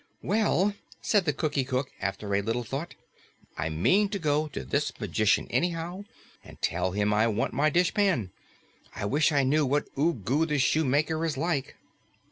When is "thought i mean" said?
2.63-4.09